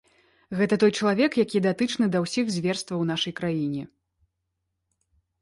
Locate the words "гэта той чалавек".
0.59-1.37